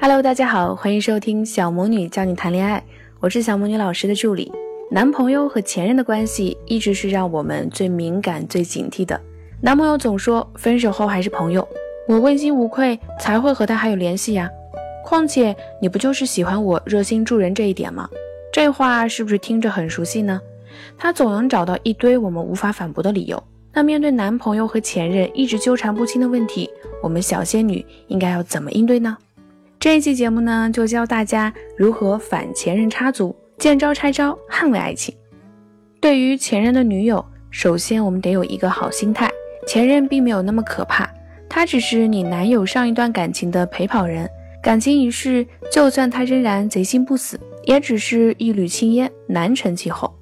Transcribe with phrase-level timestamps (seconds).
[0.00, 2.80] Hello，大家好，欢迎收听小魔女教你谈恋爱，
[3.18, 4.52] 我是小魔女老师的助理。
[4.92, 9.20] 男朋友和前任的关系一直是让我们最敏感、最警惕的。
[9.60, 11.66] 男朋友总说分手后还是朋友，
[12.06, 14.48] 我问心无愧才会和他还有联系呀。
[15.04, 18.08] 况且你不就是喜欢我热心助人这一点吗？
[18.52, 20.40] 这话是不是听着很熟悉呢？
[20.96, 23.42] 他总能找到一堆我们无法反驳的理由。
[23.72, 26.70] 那面对男朋友和前任一直纠缠不清的问题，
[27.02, 29.18] 我们小仙女应该要怎么应对呢？
[29.80, 35.14] 这一期节目呢，就教大家如何反前任插足，见招拆招，捍卫爱情。
[36.00, 39.30] 对于前任的女友，首先我们得有一个好心态，
[39.68, 41.08] 前任并没有那么可怕，
[41.48, 44.28] 他只是你男友上一段感情的陪跑人，
[44.60, 50.12] 感情已逝，就算他仍然贼心不死，也只是一缕青烟，难成气候。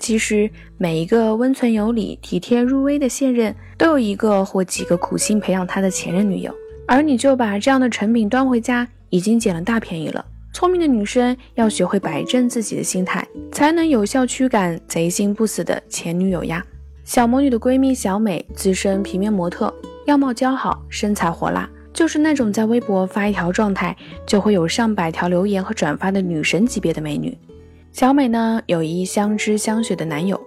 [0.00, 6.52] 其实每一个温存有礼、体贴入微的现任，都有一个或几个苦心培养他的前任女友，
[6.88, 8.88] 而你就把这样的成品端回家。
[9.10, 10.24] 已经捡了大便宜了。
[10.52, 16.64] 聪明的女生要学会摆正自己的心态，才能有效驱赶贼心不死的前女友呀。
[17.04, 19.72] 小魔女的闺蜜小美，资深平面模特，
[20.06, 23.94] 样貌姣好，身材火辣，就是那种在微博发一条状态
[24.26, 27.36] 就会有上百条留言和转发的女神级别的美女。
[27.92, 30.40] 小美呢，有一相知相许的男友，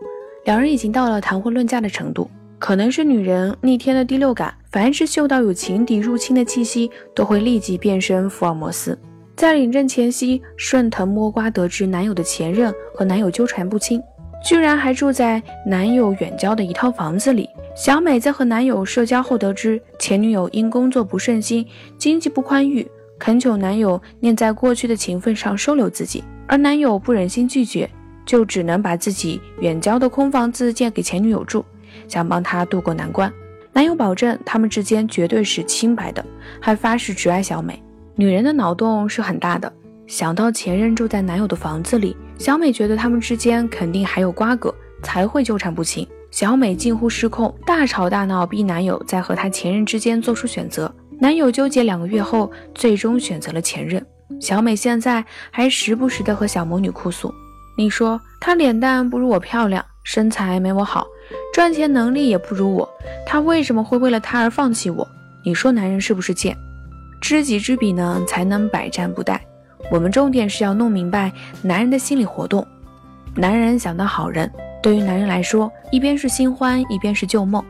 [0.46, 2.30] 两人已经到了谈婚论嫁的程度。
[2.60, 9.00] 可能是女人逆天的第六感，凡是嗅到有情敌入侵的气息，都会立即变身福尔摩斯。
[9.36, 14.02] 在领证前夕，顺藤摸瓜得知男友的前任和男友纠缠不清，
[14.44, 17.50] 居然还住在男友远郊的一套房子里。
[17.76, 21.66] 小美在和男友社交后，得知前女友因工作不顺心，
[21.98, 22.86] 经济不宽裕，
[23.18, 27.90] 恳求男友念在过去的情分上收留自己，而男友不忍心拒绝，
[28.26, 31.64] 就只能把自己远郊的空房子借给前女友住。
[32.08, 33.32] 想帮她渡过难关，
[33.74, 36.26] 男友保证他们之间绝对是清白的，
[36.60, 37.82] 还发誓只爱小美。
[38.16, 39.72] 女人的脑洞是很大的，
[40.08, 44.74] 想到前任住在男友的房子里，小美觉得他们之间肯定还有瓜葛，
[45.04, 46.08] 才会纠缠不清。
[46.32, 50.94] 小美近乎失控，大吵大闹，逼男友在和她前任之间做出选择。
[51.20, 54.06] 男友纠结两个月后，最终选择了前任。
[54.40, 57.34] 小美现在还时不时的和小魔女哭诉
[57.78, 61.08] ：“你说她脸蛋不如我漂亮，身材没我好。”
[61.54, 62.90] 赚钱能力也不如我，
[63.26, 65.08] 他为什么会为了他而放弃我？
[65.44, 66.56] 你说男人是不是贱？
[67.22, 69.38] 知己知彼呢，才能百战不殆。
[69.92, 71.32] 我们重点是要弄明白
[71.62, 72.66] 男人的心理活动。
[73.36, 74.52] 男人想当好人，
[74.82, 77.64] 对于男人来说，一边是新欢，一边是旧梦，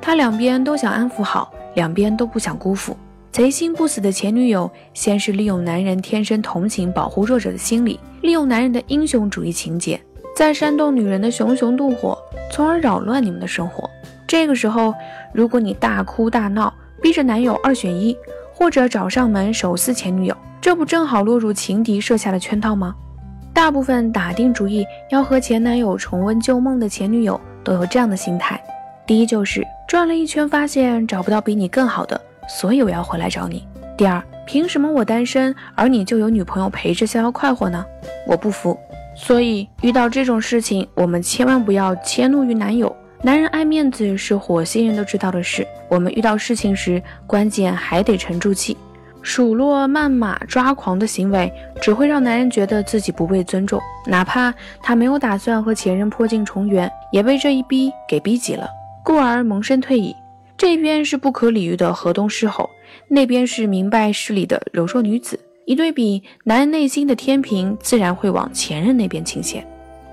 [0.00, 2.96] 他两边都想安抚好，两边都不想辜负。
[3.32, 10.00] 贼心不死的前女友，先是利用男人天生同情、保护弱者的心理，利用男人的英雄主义情节。
[10.34, 12.16] 在煽动女人的熊熊怒火，
[12.50, 13.88] 从而扰乱你们的生活。
[14.26, 14.94] 这个时候，
[15.32, 18.16] 如果你大哭大闹，逼着男友二选一，
[18.52, 22.94] 或者找上门手撕前女友，这不正好落入情敌设下的圈套吗？
[23.52, 28.60] 大部分打定主意要和前男友重温旧梦的前女友都有这样的心态：
[29.06, 33.60] 第一，就是转了一圈发现找不到比你更好的，所以我要回来找你；
[33.96, 37.84] 第二，凭什么我单身而你就有女朋友陪着逍遥快活呢？
[38.26, 38.78] 我不服。
[39.16, 42.94] 所以遇到这种事情，我们千万不要迁怒于男友。
[43.22, 45.66] 男人爱面子是火星人都知道的事。
[45.88, 48.76] 我们遇到事情时，关键还得沉住气。
[49.22, 53.80] 数落、谩骂、抓狂的行为，只会让男人觉得自己不被尊重。
[54.06, 58.68] 哪怕他没有打算和前任破镜重圆，也被这一逼给逼急了，
[59.02, 60.14] 故而萌生退意。
[60.56, 62.70] 这边是不可理喻的河东狮吼，
[63.08, 65.40] 那边是明白事理的柔弱女子。
[65.66, 69.66] 一对比，男人内心的天平自然会往前任那边倾斜。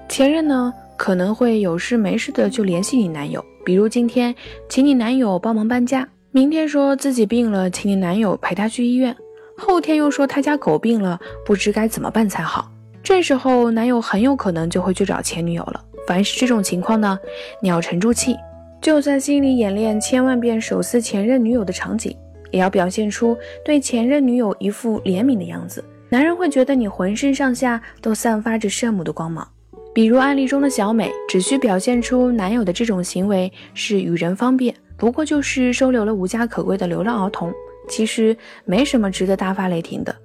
[0.10, 4.34] 前任呢，可能会有事没事的就联系你男友，比如今天
[4.68, 9.16] 请你男友帮忙搬家，明天说自己病了，请你男友陪他去医院，
[9.56, 12.72] 后天又说他家狗病了，不知该怎么办才好。
[13.04, 15.80] 这时候，男友很有可能就会去找前女友了。
[16.08, 17.20] 凡是这种情况呢，
[17.62, 18.36] 你要沉住气，
[18.82, 22.18] 就算心里演练千万遍手撕前任女友的场景。
[22.54, 23.36] 也要表现出
[23.66, 29.46] 对前任女友一副怜悯的样子，男人会觉得你浑身上下都散发着圣母的光芒。
[29.92, 37.52] 比如案例中的小美，只需表现出男友的这种行为是与人方便，不过就是收留了无家可归的流浪儿童，
[37.90, 40.16] 其实没什么值得大发雷霆的，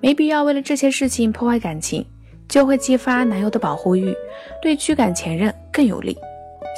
[0.00, 2.04] 没必要为了这些事情破坏感情，
[2.48, 4.14] 就会激发男友的保护欲，
[4.62, 6.16] 对驱赶前任更有利。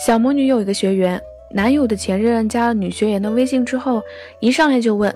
[0.04, 1.20] 小魔女有一个学员。
[1.52, 4.02] 男友的前任加了女学员的微信之后，
[4.40, 5.14] 一上来就问：“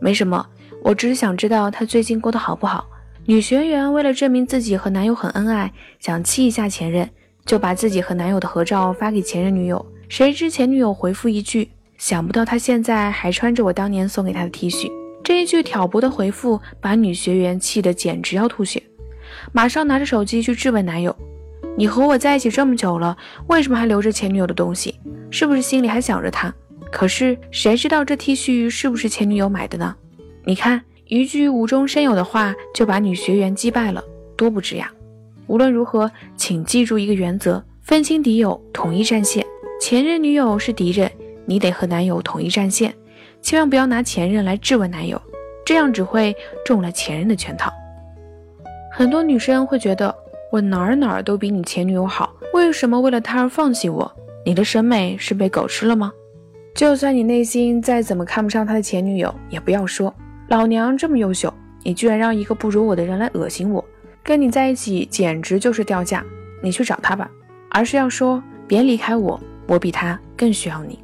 [0.00, 0.46] 没什么，
[0.82, 2.86] 我只是想知道他最近过得好不好。”
[3.26, 7.08] 女学员为了证明自己和男友很恩爱，想气一下前任，
[7.44, 9.84] 就把自己和男友的合照发给前任女友。
[10.08, 14.90] 谁知前女友回复一句：“想不到他现在还穿着我当年送给他的 T 恤。”
[15.22, 18.82] 这一句挑拨的回复把女学员气得简直要吐血，
[19.52, 21.16] 马上拿着手机去质问男友
[21.82, 23.16] ：“你和我在一起这么久了，
[23.48, 25.00] 为什么还留着前女友的东西？
[25.32, 26.54] 是不是心里还想着她？
[26.92, 29.92] 可是谁知道这 T 恤是不是前女友买的呢？
[30.44, 34.00] 你看，一句无中生有的话就把女学员击败了，
[34.36, 34.92] 多不值呀！
[35.48, 39.44] 无论如何，请记住一个原则：分清敌友，统一战线。
[39.80, 41.10] 前任女友是敌人，
[41.46, 42.94] 你得和男友统一战线。”
[43.42, 45.20] 千万不要拿前任来质问男友，
[45.66, 46.32] 这样只会
[46.64, 47.72] 中了前任的圈套。
[48.92, 50.14] 很多女生会觉得
[50.52, 54.12] 我哪儿哪儿都比你前女友好，为什么为了她而放弃我？
[54.44, 56.12] 你的审美是被狗吃了吗？
[56.74, 60.14] 就算你内心再怎么看不上他的前女友，也不要说
[60.48, 61.50] 老娘这么优秀，
[61.82, 63.82] 你居然让一个不如我的人来恶心我，
[64.22, 66.22] 跟你在一起简直就是掉价，
[66.62, 67.30] 你去找他吧。
[67.70, 70.98] 而是要说别离开我，我比他更需要你。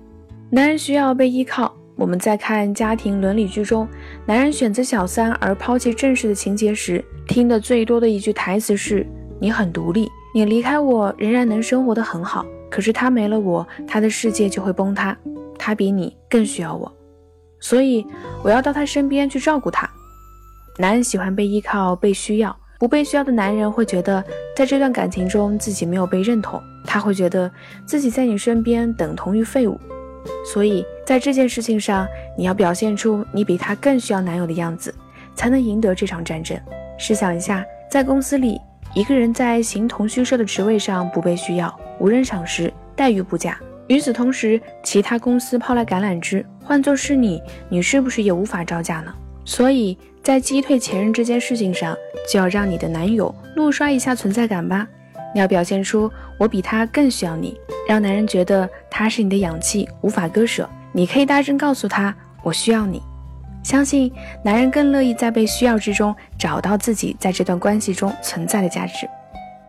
[0.51, 1.75] 男人需要被依靠。
[1.97, 3.89] 我们在看家庭伦理剧中，
[4.27, 9.05] 男人选择小三而抛弃正室的情节时，听的最多的一句台词是
[9.41, 12.45] ：“你很独立，你离开我仍然能生活得很好。
[12.71, 15.17] 可是他没了我，他的世界就会崩塌。
[15.59, 16.91] 他比你更需要我，
[17.61, 18.07] 所以
[18.45, 19.89] 我要到他身边去照顾他。”
[20.79, 24.23] 男人喜欢被依靠、被需要，不被需要的男人会觉得
[24.55, 27.51] 在这段感情中自己没有被认同，他会觉得
[27.85, 29.77] 自己在你身边等同于废物。
[30.45, 32.07] 所以在这件事情上，
[32.37, 34.95] 你要表现出你比他更需要男友的样子，
[35.35, 36.57] 才能赢得这场战争。
[36.99, 38.61] 试想一下，在公司里，
[38.95, 43.59] 一个人在形同虚设的职位上不被需要，无人赏识，待遇不佳。
[43.87, 49.15] 与此同时，其他公司抛来橄榄枝，换作是你，你是不是也无法招架呢？
[49.45, 51.97] 所以在击退前任这件事情上，
[52.31, 54.87] 就要让你的男友怒刷一下存在感吧。
[55.35, 60.69] 你要表现出我比他更需要你，让男人觉得他是你的氧气，无法割舍。
[60.93, 63.01] 你可以大声告诉他我需要你，
[63.63, 64.11] 相信
[64.43, 69.09] 男人更乐意在被需要之中找到自己在这段关系中存在的价值。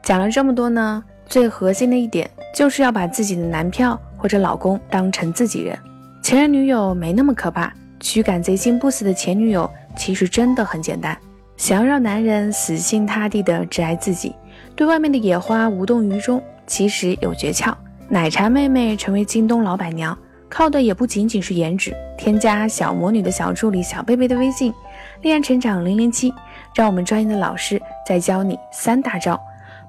[0.02, 5.78] 讲了这么多呢，最核心的一点就是要把自己的男票或者老公当成自己人。
[6.22, 11.18] 前任女友没那么可怕，驱赶贼心不死的前女友其实真的很简单。
[11.58, 14.34] 想要让男人死心塌地的只爱自己。
[14.76, 17.74] 对外面的野花无动于衷，其实有诀窍。
[18.08, 20.18] 奶茶妹妹成为京东老板娘，
[20.50, 21.94] 靠的也不仅仅是颜值。
[22.18, 24.74] 添加小魔女的小助理小贝贝的微信，
[25.22, 26.34] 恋爱成长零零七，
[26.76, 29.40] 让我们专业的老师再教你三大招，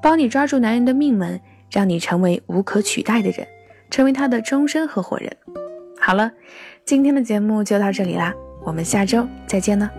[0.01, 1.41] 帮你抓住男人的命门，
[1.71, 3.47] 让你成为无可取代的人，
[3.91, 5.37] 成为他的终身合伙人。
[5.99, 6.31] 好了，
[6.85, 9.91] 今天的节目就到这里啦，我们下周再见呢。